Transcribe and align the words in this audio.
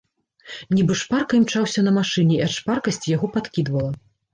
Нібы 0.75 0.93
шпарка 1.01 1.39
імчаўся 1.41 1.85
на 1.91 1.95
машыне 2.01 2.35
і 2.41 2.43
ад 2.49 2.59
шпаркасці 2.59 3.17
яго 3.19 3.35
падкідвала. 3.41 3.99